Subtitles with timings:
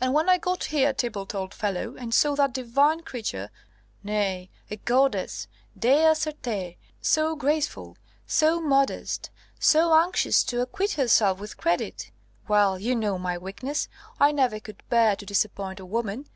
[0.00, 3.50] And when I got here, Thibault, old fellow, and saw that divine creature
[4.02, 5.46] nay, a goddess,
[5.78, 9.30] dea certé so graceful, so modest,
[9.60, 12.10] so anxious to acquit herself with credit
[12.48, 13.86] Well, you know my weakness;
[14.18, 16.26] I never could bear to disappoint a woman.